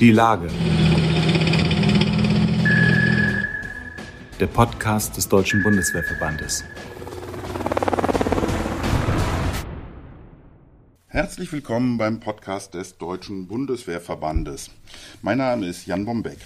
[0.00, 0.48] Die Lage.
[4.40, 6.64] Der Podcast des Deutschen Bundeswehrverbandes.
[11.06, 14.72] Herzlich willkommen beim Podcast des Deutschen Bundeswehrverbandes.
[15.22, 16.38] Mein Name ist Jan Bombeck.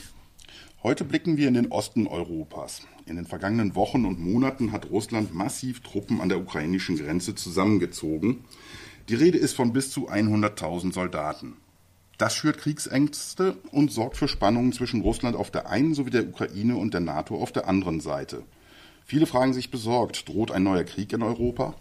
[0.82, 2.82] Heute blicken wir in den Osten Europas.
[3.06, 8.44] In den vergangenen Wochen und Monaten hat Russland massiv Truppen an der ukrainischen Grenze zusammengezogen.
[9.08, 11.56] Die Rede ist von bis zu 100.000 Soldaten.
[12.18, 16.76] Das schürt Kriegsängste und sorgt für Spannungen zwischen Russland auf der einen sowie der Ukraine
[16.76, 18.42] und der NATO auf der anderen Seite.
[19.06, 21.74] Viele fragen sich besorgt, droht ein neuer Krieg in Europa?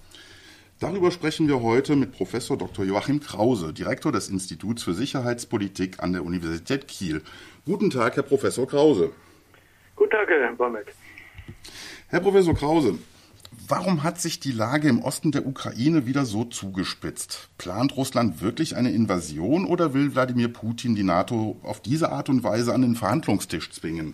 [0.80, 2.86] Darüber sprechen wir heute mit Professor Dr.
[2.86, 7.24] Joachim Krause, Direktor des Instituts für Sicherheitspolitik an der Universität Kiel.
[7.66, 9.12] Guten Tag, Herr Professor Krause.
[9.96, 10.94] Guten Tag, Herr Bamek.
[12.10, 13.00] Herr Professor Krause,
[13.70, 17.50] Warum hat sich die Lage im Osten der Ukraine wieder so zugespitzt?
[17.58, 22.46] Plant Russland wirklich eine Invasion oder will Wladimir Putin die NATO auf diese Art und
[22.46, 24.14] Weise an den Verhandlungstisch zwingen?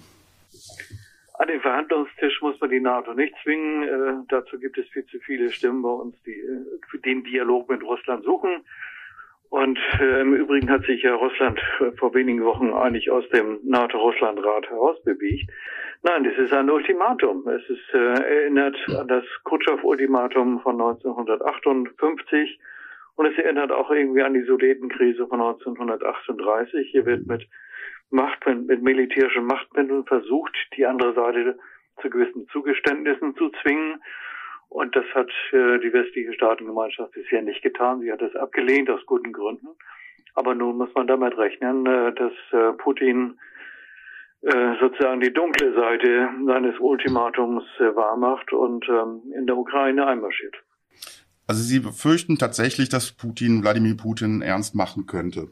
[1.38, 3.84] An den Verhandlungstisch muss man die NATO nicht zwingen.
[3.84, 7.84] Äh, dazu gibt es viel zu viele Stimmen bei uns, die äh, den Dialog mit
[7.84, 8.64] Russland suchen.
[9.50, 11.60] Und äh, im Übrigen hat sich ja Russland
[11.98, 15.52] vor wenigen Wochen eigentlich aus dem NATO-Russland-Rat herausbewegt.
[16.06, 17.48] Nein, das ist ein Ultimatum.
[17.48, 22.60] Es ist äh, erinnert an das Kutschow-Ultimatum von 1958
[23.16, 26.90] und es erinnert auch irgendwie an die Sudetenkrise von 1938.
[26.92, 27.48] Hier wird mit
[28.10, 31.58] Macht, mit, militärischen Machtmitteln versucht, die andere Seite
[32.02, 34.04] zu gewissen Zugeständnissen zu zwingen.
[34.68, 38.02] Und das hat äh, die westliche Staatengemeinschaft bisher nicht getan.
[38.02, 39.70] Sie hat es abgelehnt aus guten Gründen.
[40.36, 43.40] Aber nun muss man damit rechnen, äh, dass äh, Putin
[44.82, 50.56] sozusagen die dunkle Seite seines Ultimatums äh, wahrmacht und ähm, in der Ukraine einmarschiert.
[51.48, 55.48] Also Sie befürchten tatsächlich, dass Putin Wladimir Putin ernst machen könnte?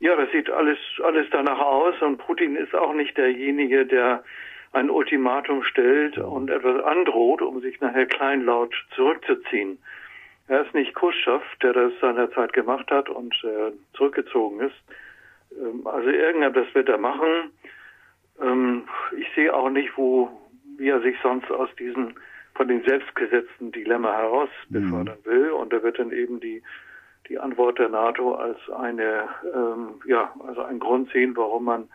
[0.00, 4.22] Ja, das sieht alles, alles danach aus und Putin ist auch nicht derjenige, der
[4.72, 9.78] ein Ultimatum stellt und etwas androht, um sich nachher kleinlaut zurückzuziehen.
[10.48, 14.76] Er ist nicht Khrushchev, der das seinerzeit gemacht hat und äh, zurückgezogen ist.
[15.58, 17.50] Ähm, also irgendetwas wird er machen.
[18.40, 18.84] Ähm,
[19.16, 20.30] ich sehe auch nicht, wo,
[20.78, 22.14] wie er sich sonst aus diesen
[22.54, 24.82] von den selbstgesetzten Dilemma heraus mhm.
[24.82, 25.30] befördern mhm.
[25.30, 25.50] will.
[25.50, 26.62] Und er wird dann eben die,
[27.28, 31.88] die Antwort der NATO als eine, ähm, ja, also ein Grund sehen, warum man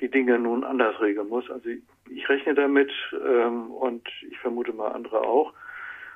[0.00, 1.50] die Dinge nun anders regeln muss.
[1.50, 5.52] Also ich, ich rechne damit ähm, und ich vermute mal andere auch.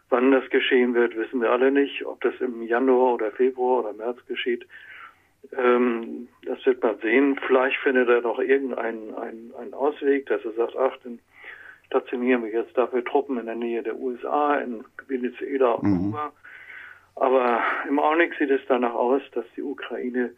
[0.09, 2.05] Wann das geschehen wird, wissen wir alle nicht.
[2.05, 4.66] Ob das im Januar oder Februar oder März geschieht,
[5.56, 7.38] ähm, das wird man sehen.
[7.47, 11.19] Vielleicht findet er noch irgendeinen einen, einen Ausweg, dass er sagt, ach, dann
[11.86, 15.98] stationieren wir jetzt dafür Truppen in der Nähe der USA, in Venezuela und mhm.
[15.98, 16.32] Kuba.
[17.16, 20.31] Aber im Augenblick sieht es danach aus, dass die Ukraine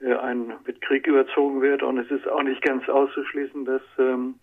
[0.00, 1.82] äh, ein, mit Krieg überzogen wird.
[1.82, 4.34] Und es ist auch nicht ganz auszuschließen, dass ähm,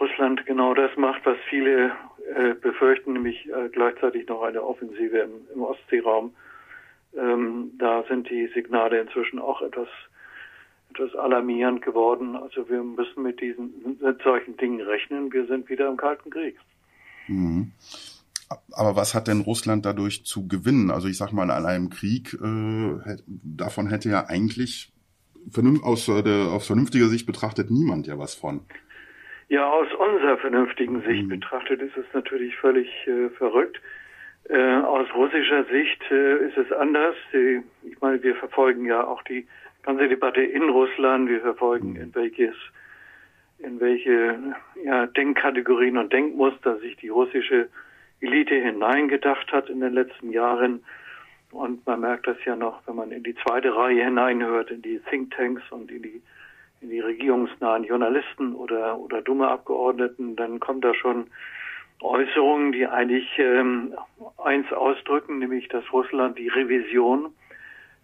[0.00, 1.92] Russland genau das macht, was viele
[2.34, 6.34] äh, befürchten, nämlich äh, gleichzeitig noch eine Offensive im, im Ostseeraum
[7.16, 9.88] ähm, da sind die Signale inzwischen auch etwas
[10.92, 12.36] etwas alarmierend geworden.
[12.36, 15.32] Also wir müssen mit diesen mit solchen Dingen rechnen.
[15.32, 16.58] Wir sind wieder im Kalten Krieg.
[17.28, 17.72] Mhm.
[18.72, 20.90] Aber was hat denn Russland dadurch zu gewinnen?
[20.90, 24.92] Also ich sag mal, an einem Krieg äh, davon hätte ja eigentlich
[25.82, 28.62] aus, der, aus vernünftiger Sicht betrachtet niemand ja was von.
[29.48, 31.28] Ja, aus unserer vernünftigen Sicht mhm.
[31.28, 33.80] betrachtet ist es natürlich völlig äh, verrückt.
[34.50, 37.14] Äh, aus russischer Sicht äh, ist es anders.
[37.32, 39.46] Ich meine, wir verfolgen ja auch die
[39.82, 41.28] ganze Debatte in Russland.
[41.28, 42.56] Wir verfolgen, in welches,
[43.60, 44.38] in welche
[44.82, 47.68] ja, Denkkategorien und Denkmuster sich die russische
[48.20, 50.82] Elite hineingedacht hat in den letzten Jahren.
[51.52, 54.98] Und man merkt das ja noch, wenn man in die zweite Reihe hineinhört, in die
[54.98, 56.22] Thinktanks und in die
[56.82, 61.26] in die regierungsnahen Journalisten oder oder dumme Abgeordneten, dann kommt da schon
[62.02, 63.94] Äußerungen, die eigentlich ähm,
[64.42, 67.32] eins ausdrücken, nämlich dass Russland die Revision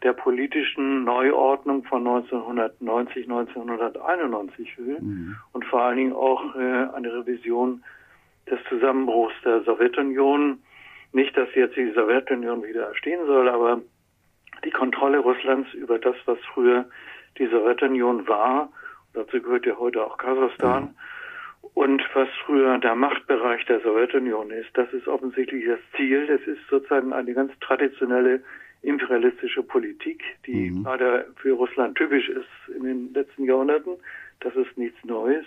[0.02, 5.36] der politischen Neuordnung von 1990, 1991 will mhm.
[5.52, 7.82] und vor allen Dingen auch äh, eine Revision
[8.50, 10.58] des Zusammenbruchs der Sowjetunion.
[11.12, 13.80] Nicht, dass jetzt die Sowjetunion wieder erstehen soll, aber
[14.64, 16.84] die Kontrolle Russlands über das, was früher
[17.38, 18.68] die Sowjetunion war,
[19.14, 20.96] dazu gehört ja heute auch Kasachstan, mhm
[21.76, 24.70] und was früher der Machtbereich der Sowjetunion ist.
[24.72, 26.26] Das ist offensichtlich das Ziel.
[26.26, 28.40] Das ist sozusagen eine ganz traditionelle
[28.80, 30.84] imperialistische Politik, die mhm.
[30.84, 33.98] leider für Russland typisch ist in den letzten Jahrhunderten.
[34.40, 35.44] Das ist nichts Neues.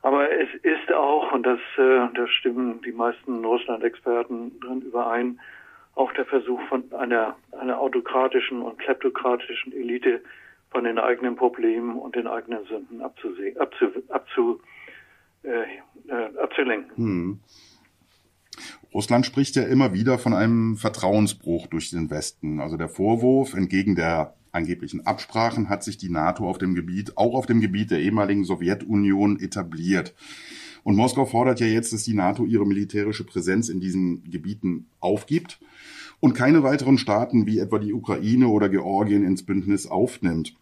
[0.00, 5.40] Aber es ist auch, und das, äh, da stimmen die meisten Russland-Experten drin überein,
[5.94, 10.22] auch der Versuch von einer, einer autokratischen und kleptokratischen Elite
[10.70, 14.58] von den eigenen Problemen und den eigenen Sünden abzusehen, abzu, abzu,
[15.42, 15.48] äh,
[16.08, 16.96] äh, abzulenken.
[16.96, 17.40] Hm.
[18.92, 22.60] Russland spricht ja immer wieder von einem Vertrauensbruch durch den Westen.
[22.60, 27.34] Also der Vorwurf, entgegen der angeblichen Absprachen hat sich die NATO auf dem Gebiet, auch
[27.34, 30.14] auf dem Gebiet der ehemaligen Sowjetunion etabliert.
[30.82, 35.60] Und Moskau fordert ja jetzt, dass die NATO ihre militärische Präsenz in diesen Gebieten aufgibt
[36.20, 40.56] und keine weiteren Staaten wie etwa die Ukraine oder Georgien ins Bündnis aufnimmt.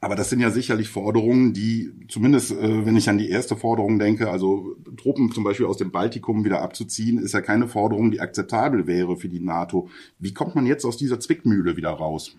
[0.00, 3.98] Aber das sind ja sicherlich Forderungen, die zumindest, äh, wenn ich an die erste Forderung
[3.98, 8.20] denke, also Truppen zum Beispiel aus dem Baltikum wieder abzuziehen, ist ja keine Forderung, die
[8.20, 9.88] akzeptabel wäre für die NATO.
[10.18, 12.36] Wie kommt man jetzt aus dieser Zwickmühle wieder raus?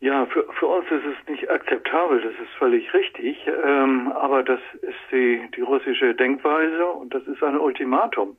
[0.00, 3.38] Ja, für, für uns ist es nicht akzeptabel, das ist völlig richtig.
[3.64, 8.36] Ähm, aber das ist die, die russische Denkweise und das ist ein Ultimatum.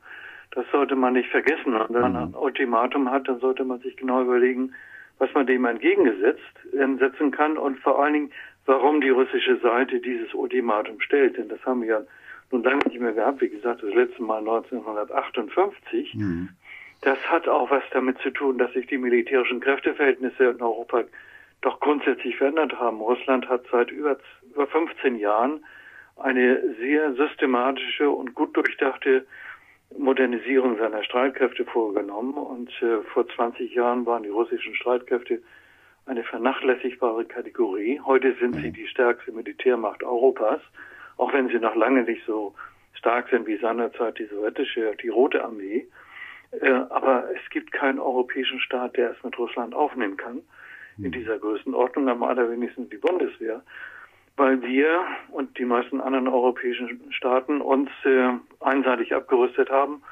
[0.51, 1.73] Das sollte man nicht vergessen.
[1.73, 2.17] Und wenn man mhm.
[2.17, 4.73] ein Ultimatum hat, dann sollte man sich genau überlegen,
[5.17, 6.41] was man dem entgegengesetzt
[6.73, 8.31] äh, setzen kann und vor allen Dingen,
[8.65, 11.37] warum die russische Seite dieses Ultimatum stellt.
[11.37, 12.01] Denn das haben wir ja
[12.51, 13.41] nun lange nicht mehr gehabt.
[13.41, 16.15] Wie gesagt, das letzte Mal 1958.
[16.15, 16.49] Mhm.
[17.01, 21.03] Das hat auch was damit zu tun, dass sich die militärischen Kräfteverhältnisse in Europa
[21.61, 22.99] doch grundsätzlich verändert haben.
[22.99, 24.17] Russland hat seit über,
[24.51, 25.63] über 15 Jahren
[26.17, 29.25] eine sehr systematische und gut durchdachte
[29.97, 32.33] Modernisierung seiner Streitkräfte vorgenommen.
[32.33, 35.41] Und äh, vor 20 Jahren waren die russischen Streitkräfte
[36.05, 37.99] eine vernachlässigbare Kategorie.
[38.05, 40.61] Heute sind sie die stärkste Militärmacht Europas,
[41.17, 42.53] auch wenn sie noch lange nicht so
[42.93, 45.87] stark sind wie seinerzeit die sowjetische, die Rote Armee.
[46.61, 50.41] Äh, aber es gibt keinen europäischen Staat, der es mit Russland aufnehmen kann.
[50.97, 53.61] In dieser Größenordnung am allerwenigsten die Bundeswehr
[54.37, 60.03] weil wir und die meisten anderen europäischen Staaten uns äh, einseitig abgerüstet haben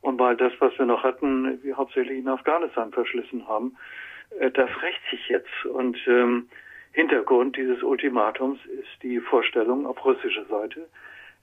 [0.00, 3.76] und weil das, was wir noch hatten, wir hauptsächlich in Afghanistan verschlissen haben.
[4.38, 6.48] Äh, das rächt sich jetzt und ähm,
[6.92, 10.88] Hintergrund dieses Ultimatums ist die Vorstellung auf russischer Seite,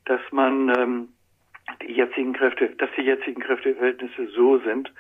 [0.06, 1.10] dass man ähm,
[1.82, 4.94] die jetzigen Kräfte, dass die jetzigen Kräfteverhältnisse so sind,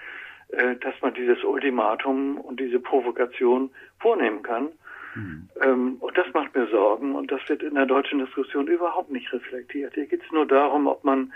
[0.49, 3.69] äh, dass man dieses Ultimatum und diese Provokation
[3.99, 4.69] vornehmen kann
[5.15, 5.49] Mhm.
[5.61, 9.31] Ähm, und das macht mir Sorgen und das wird in der deutschen Diskussion überhaupt nicht
[9.33, 9.93] reflektiert.
[9.95, 11.33] Hier geht es nur darum, ob man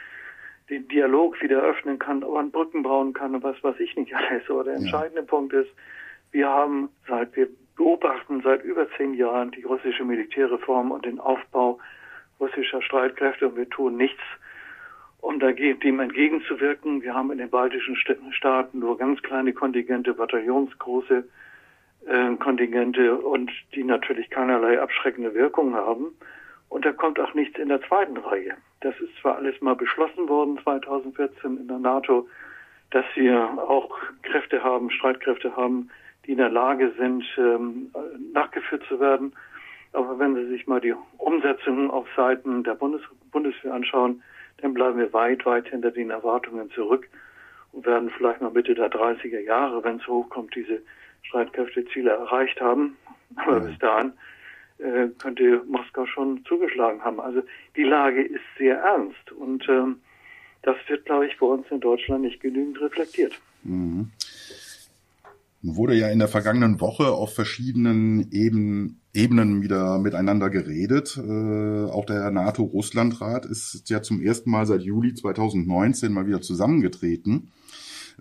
[0.69, 4.15] den Dialog wieder öffnen kann, ob man Brücken bauen kann und was weiß ich nicht
[4.15, 4.43] alles.
[4.49, 5.27] Aber der entscheidende ja.
[5.27, 5.69] Punkt ist,
[6.31, 11.79] wir haben seit, wir beobachten seit über zehn Jahren die russische Militärreform und den Aufbau
[12.39, 14.21] russischer Streitkräfte und wir tun nichts,
[15.21, 17.01] um dem entgegenzuwirken.
[17.01, 17.95] Wir haben in den baltischen
[18.31, 21.23] Staaten nur ganz kleine Kontingente, bataillonsgroße
[22.07, 26.15] äh, Kontingente und die natürlich keinerlei abschreckende Wirkung haben.
[26.69, 28.55] Und da kommt auch nichts in der zweiten Reihe.
[28.81, 32.27] Das ist zwar alles mal beschlossen worden 2014 in der NATO,
[32.91, 35.89] dass wir auch Kräfte haben, Streitkräfte haben,
[36.25, 37.91] die in der Lage sind, ähm,
[38.33, 39.33] nachgeführt zu werden.
[39.93, 43.01] Aber wenn Sie sich mal die Umsetzung auf Seiten der Bundes
[43.31, 44.23] Bundeswehr anschauen,
[44.57, 47.07] dann bleiben wir weit, weit hinter den Erwartungen zurück
[47.71, 50.81] und werden vielleicht mal Mitte der 30er Jahre, wenn es hochkommt, diese
[51.23, 52.97] Streitkräfteziele erreicht haben.
[53.35, 54.13] Aber bis dahin
[54.77, 57.19] äh, könnte Moskau schon zugeschlagen haben.
[57.19, 57.41] Also
[57.75, 59.97] die Lage ist sehr ernst und ähm,
[60.61, 63.33] das wird, glaube ich, bei uns in Deutschland nicht genügend reflektiert.
[63.63, 64.11] Mhm.
[65.61, 71.17] Wurde ja in der vergangenen Woche auf verschiedenen Eben, Ebenen wieder miteinander geredet.
[71.17, 77.51] Äh, auch der NATO-Russland-Rat ist ja zum ersten Mal seit Juli 2019 mal wieder zusammengetreten.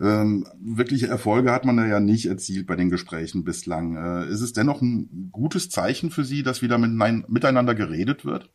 [0.01, 3.97] Ähm, wirkliche Erfolge hat man ja nicht erzielt bei den Gesprächen bislang.
[3.97, 6.91] Äh, ist es dennoch ein gutes Zeichen für Sie, dass wieder mit,
[7.29, 8.49] miteinander geredet wird?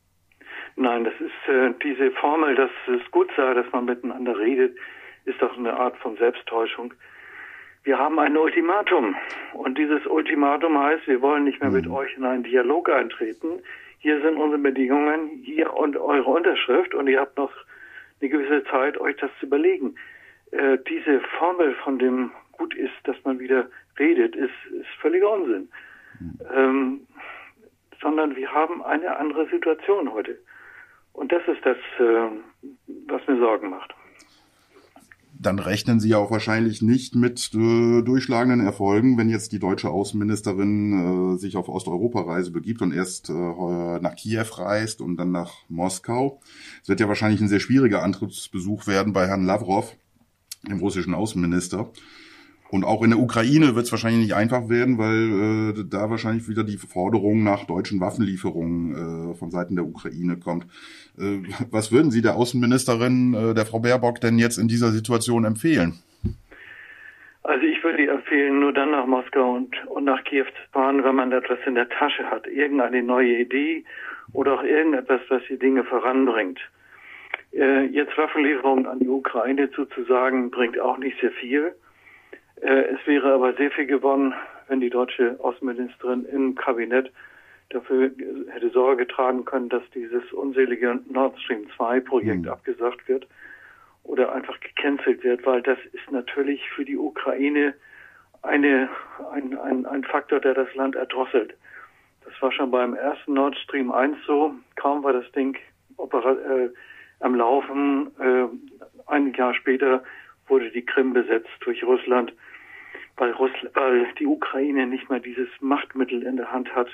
[0.76, 4.78] Nein, das ist äh, diese Formel, dass es gut sei, dass man miteinander redet,
[5.26, 6.94] ist doch eine Art von Selbsttäuschung.
[7.84, 9.16] Wir haben ein Ultimatum
[9.54, 11.76] und dieses Ultimatum heißt, wir wollen nicht mehr mhm.
[11.78, 13.62] mit euch in einen Dialog eintreten.
[14.00, 17.52] Hier sind unsere Bedingungen, hier und eure Unterschrift und ihr habt noch
[18.20, 19.96] eine gewisse Zeit, euch das zu überlegen
[20.52, 23.68] äh, diese Formel von dem gut ist, dass man wieder
[24.00, 25.70] redet, ist, ist völliger Unsinn.
[26.54, 27.02] Ähm,
[28.02, 30.38] sondern wir haben eine andere Situation heute.
[31.14, 32.30] Und das ist das, äh,
[33.08, 33.94] was mir Sorgen macht.
[35.40, 39.90] Dann rechnen Sie ja auch wahrscheinlich nicht mit äh, durchschlagenden Erfolgen, wenn jetzt die deutsche
[39.90, 45.54] Außenministerin äh, sich auf Osteuropa-Reise begibt und erst äh, nach Kiew reist und dann nach
[45.70, 46.40] Moskau.
[46.82, 49.96] Es wird ja wahrscheinlich ein sehr schwieriger Antrittsbesuch werden bei Herrn Lavrov
[50.64, 51.92] dem russischen Außenminister.
[52.70, 56.50] Und auch in der Ukraine wird es wahrscheinlich nicht einfach werden, weil äh, da wahrscheinlich
[56.50, 60.66] wieder die Forderung nach deutschen Waffenlieferungen äh, von Seiten der Ukraine kommt.
[61.18, 65.46] Äh, was würden Sie der Außenministerin, äh, der Frau Baerbock, denn jetzt in dieser Situation
[65.46, 66.00] empfehlen?
[67.44, 71.16] Also ich würde empfehlen, nur dann nach Moskau und, und nach Kiew zu fahren, wenn
[71.16, 72.46] man etwas in der Tasche hat.
[72.48, 73.86] Irgendeine neue Idee
[74.34, 76.60] oder auch irgendetwas, was die Dinge voranbringt.
[77.58, 81.76] Äh, jetzt Waffenlieferungen an die Ukraine zuzusagen, bringt auch nicht sehr viel.
[82.62, 84.34] Äh, es wäre aber sehr viel gewonnen,
[84.68, 87.12] wenn die deutsche Außenministerin im Kabinett
[87.70, 88.12] dafür
[88.50, 92.50] hätte Sorge getragen können, dass dieses unselige Nord Stream 2 Projekt mhm.
[92.50, 93.28] abgesagt wird
[94.04, 97.74] oder einfach gecancelt wird, weil das ist natürlich für die Ukraine
[98.44, 98.88] eine,
[99.32, 101.56] ein, ein, ein Faktor, der das Land erdrosselt.
[102.24, 104.54] Das war schon beim ersten Nord Stream 1 so.
[104.76, 105.58] Kaum war das Ding
[105.98, 106.70] äh,
[107.20, 108.12] am Laufen.
[108.20, 108.48] Äh,
[109.08, 110.04] ein Jahr später
[110.48, 112.34] wurde die Krim besetzt durch Russland,
[113.18, 116.90] weil, Russland, weil die Ukraine nicht mehr dieses Machtmittel in der Hand hat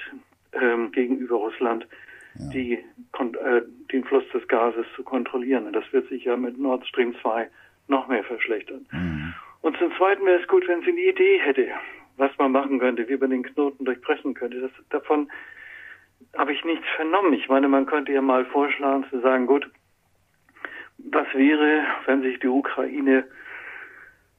[0.53, 1.88] ähm, gegenüber Russland,
[2.36, 2.50] ja.
[2.51, 3.62] die, äh,
[3.92, 5.68] den Fluss des Gases zu kontrollieren.
[5.68, 7.50] Und das wird sich ja mit Nord Stream 2
[7.88, 8.86] noch mehr verschlechtern.
[8.92, 9.34] Mhm.
[9.62, 11.68] Und zum Zweiten wäre es gut, wenn sie eine Idee hätte,
[12.18, 14.62] was man machen könnte, wie man den Knoten durchbrechen könnte.
[14.62, 15.32] Das, davon
[16.38, 17.34] habe ich nichts vernommen.
[17.34, 19.70] Ich meine, man könnte ja mal vorschlagen zu sagen, gut,
[21.12, 23.25] was wäre, wenn sich die Ukraine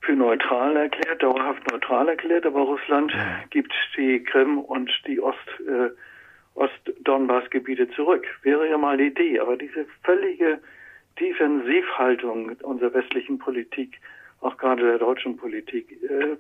[0.00, 3.12] für neutral erklärt, dauerhaft neutral erklärt, aber Russland
[3.50, 5.90] gibt die Krim und die Ost, äh,
[6.54, 8.26] Ost-Donbass-Gebiete zurück.
[8.42, 10.60] Wäre ja mal eine Idee, aber diese völlige
[11.18, 14.00] Defensivhaltung unserer westlichen Politik,
[14.40, 16.36] auch gerade der deutschen Politik, äh,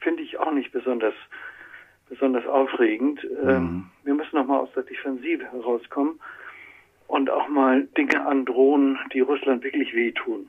[0.00, 1.14] finde ich auch nicht besonders
[2.08, 3.24] besonders aufregend.
[3.24, 3.48] Ähm, mhm.
[3.48, 6.20] Ähm, wir müssen nochmal aus der Defensive herauskommen
[7.10, 10.48] und auch mal Dinge androhen, die Russland wirklich wehtun.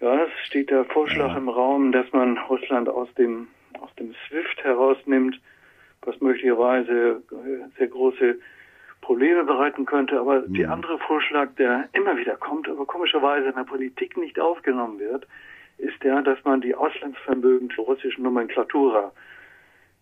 [0.00, 1.36] Ja, es steht der Vorschlag ja.
[1.36, 3.48] im Raum, dass man Russland aus dem,
[3.78, 5.38] aus dem SWIFT herausnimmt,
[6.02, 8.38] was möglicherweise äh, sehr große
[9.02, 10.18] Probleme bereiten könnte.
[10.18, 10.54] Aber mhm.
[10.54, 15.26] der andere Vorschlag, der immer wieder kommt, aber komischerweise in der Politik nicht aufgenommen wird,
[15.76, 19.12] ist der, dass man die Auslandsvermögen zur russischen Nomenklatura,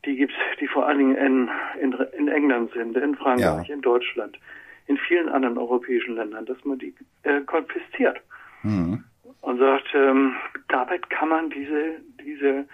[0.05, 3.75] die gibt's, die vor allen Dingen in, in, in England sind, in Frankreich, ja.
[3.75, 4.39] in Deutschland,
[4.87, 8.21] in vielen anderen europäischen Ländern, dass man die äh, konfisziert.
[8.63, 9.05] Mhm
[9.47, 10.35] und sagt, ähm,
[10.69, 12.67] damit kann man diese, diese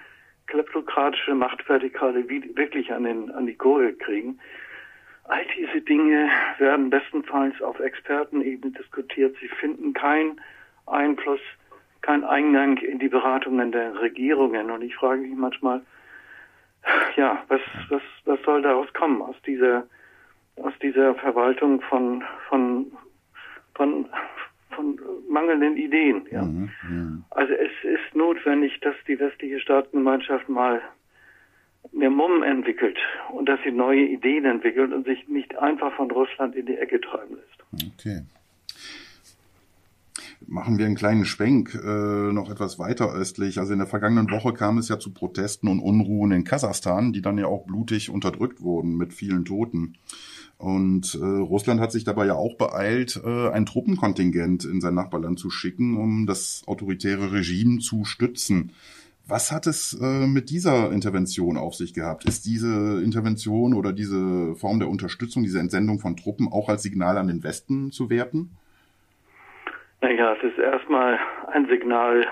[0.47, 4.39] kleptokratische Machtvertikale wirklich an, den, an die Gurgel kriegen.
[5.25, 9.37] All diese Dinge werden bestenfalls auf Expertenebene diskutiert.
[9.41, 10.41] Sie finden keinen
[10.87, 11.41] Einfluss,
[12.01, 14.71] keinen Eingang in die Beratungen der Regierungen.
[14.71, 15.83] Und ich frage mich manchmal,
[17.17, 19.87] ja, was, was, was soll daraus kommen aus dieser,
[20.63, 22.93] aus dieser Verwaltung von, von,
[23.75, 24.07] von,
[24.71, 26.27] von mangelnden Ideen.
[26.31, 26.43] Ja.
[26.43, 30.81] Mhm, mhm, Also es ist notwendig, dass die westliche Staatengemeinschaft mal
[31.93, 32.97] mehr Mumm entwickelt
[33.33, 37.01] und dass sie neue Ideen entwickelt und sich nicht einfach von Russland in die Ecke
[37.01, 37.93] treiben lässt.
[37.95, 38.23] Okay.
[40.53, 43.59] Machen wir einen kleinen Schwenk äh, noch etwas weiter östlich.
[43.59, 47.23] Also in der vergangenen Woche kam es ja zu Protesten und Unruhen in Kasachstan, die
[47.23, 49.95] dann ja auch blutig unterdrückt wurden mit vielen Toten.
[50.59, 55.39] Und äh, Russland hat sich dabei ja auch beeilt, äh, ein Truppenkontingent in sein Nachbarland
[55.39, 58.73] zu schicken, um das autoritäre Regime zu stützen.
[59.27, 62.27] Was hat es äh, mit dieser Intervention auf sich gehabt?
[62.27, 67.17] Ist diese Intervention oder diese Form der Unterstützung, diese Entsendung von Truppen auch als Signal
[67.17, 68.51] an den Westen zu werten?
[70.03, 71.17] Naja, es ist erstmal
[71.53, 72.27] ein Signal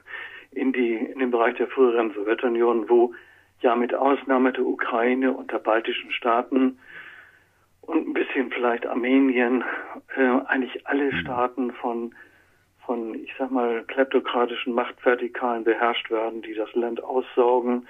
[0.50, 3.14] in, die, in den Bereich der früheren Sowjetunion, wo
[3.60, 6.78] ja mit Ausnahme der Ukraine und der baltischen Staaten
[7.80, 9.64] und ein bisschen vielleicht Armenien,
[10.14, 11.16] äh, eigentlich alle mhm.
[11.16, 12.14] Staaten von,
[12.84, 17.88] von, ich sag mal, kleptokratischen Machtvertikalen beherrscht werden, die das Land aussaugen,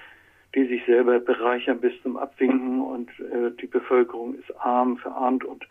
[0.55, 5.67] die sich selber bereichern bis zum Abwinken und äh, die Bevölkerung ist arm, verarmt und,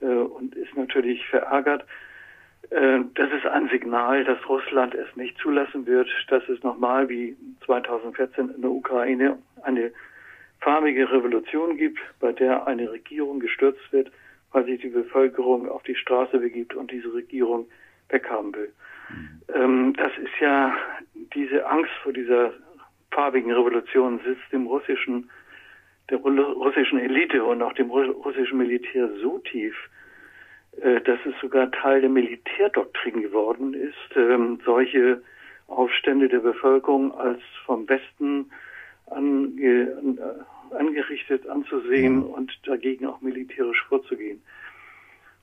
[0.00, 1.84] äh, und ist natürlich verärgert.
[2.70, 7.36] Äh, das ist ein Signal, dass Russland es nicht zulassen wird, dass es nochmal wie
[7.64, 9.92] 2014 in der Ukraine eine
[10.60, 14.10] farbige Revolution gibt, bei der eine Regierung gestürzt wird,
[14.52, 17.66] weil sich die Bevölkerung auf die Straße begibt und diese Regierung
[18.08, 18.72] weghaben will.
[19.10, 19.40] Mhm.
[19.54, 20.74] Ähm, das ist ja
[21.34, 22.52] diese Angst vor dieser
[23.12, 25.30] farbigen Revolution sitzt dem russischen,
[26.10, 29.74] der russischen Elite und auch dem russischen Militär so tief,
[30.82, 35.22] dass es sogar Teil der Militärdoktrin geworden ist, ähm, solche
[35.68, 38.50] Aufstände der Bevölkerung als vom Westen
[39.06, 44.42] ange, äh, angerichtet anzusehen und dagegen auch militärisch vorzugehen.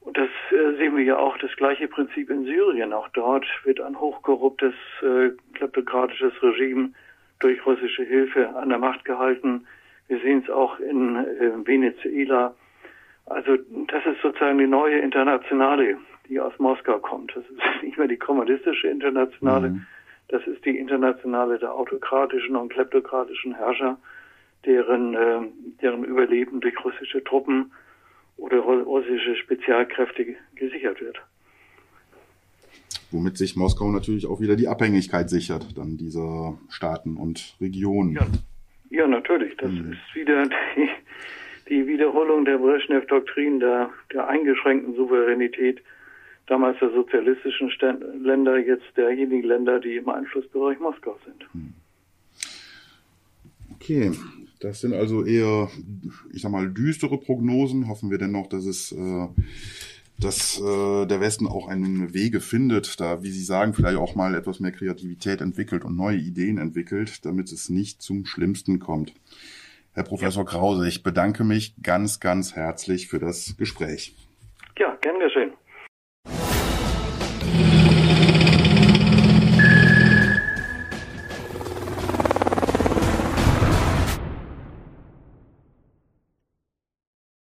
[0.01, 2.91] Und das äh, sehen wir ja auch, das gleiche Prinzip in Syrien.
[2.91, 6.91] Auch dort wird ein hochkorruptes, äh, kleptokratisches Regime
[7.39, 9.65] durch russische Hilfe an der Macht gehalten.
[10.07, 12.53] Wir sehen es auch in äh, Venezuela.
[13.33, 15.97] Also das ist sozusagen die neue Internationale,
[16.29, 17.35] die aus Moskau kommt.
[17.35, 19.85] Das ist nicht mehr die kommunistische Internationale, mhm
[20.29, 23.97] Das ist die Internationale der autokratischen und kleptokratischen Herrscher,
[24.65, 25.41] deren, äh,
[25.81, 27.71] deren Überleben durch russische Truppen
[28.37, 31.21] oder russische Spezialkräfte gesichert wird.
[33.11, 38.13] Womit sich Moskau natürlich auch wieder die Abhängigkeit sichert, dann dieser Staaten und Regionen.
[38.13, 38.25] Ja,
[38.89, 39.55] ja natürlich.
[39.57, 39.91] Das mhm.
[39.91, 40.43] ist wieder
[40.75, 40.89] die,
[41.69, 45.81] die Wiederholung der Brezhnev-Doktrin der, der eingeschränkten Souveränität
[46.47, 47.71] damals der sozialistischen
[48.21, 51.43] Länder, jetzt derjenigen Länder, die im Einflussbereich Moskau sind.
[51.53, 51.73] Hm.
[53.75, 54.11] Okay,
[54.59, 55.69] das sind also eher,
[56.31, 57.87] ich sag mal, düstere Prognosen.
[57.87, 59.27] Hoffen wir dennoch, dass es, äh,
[60.19, 64.35] dass äh, der Westen auch einen Wege findet, da, wie Sie sagen, vielleicht auch mal
[64.35, 69.13] etwas mehr Kreativität entwickelt und neue Ideen entwickelt, damit es nicht zum Schlimmsten kommt.
[69.95, 74.15] Herr Professor Krause, ich bedanke mich ganz, ganz herzlich für das Gespräch.
[74.79, 75.53] Ja, gern geschehen.